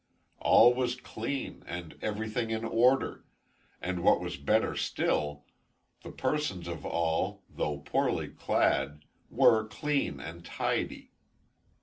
All 0.39 0.73
was 0.73 0.95
clean, 0.99 1.61
and 1.67 1.95
everything 2.01 2.49
in 2.49 2.65
order; 2.65 3.23
and, 3.79 4.01
what 4.01 4.19
was 4.19 4.35
better 4.35 4.75
still, 4.75 5.45
the 6.01 6.09
persons 6.11 6.67
of 6.67 6.83
all, 6.87 7.43
though 7.47 7.77
poorly 7.77 8.29
clad, 8.29 9.05
were 9.29 9.67
clean 9.67 10.19
and 10.19 10.43
tidy. 10.43 11.11